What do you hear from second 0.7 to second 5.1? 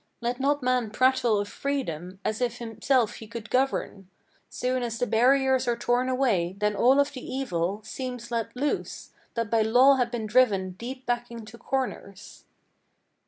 prattle of freedom, as if himself he could govern! Soon as the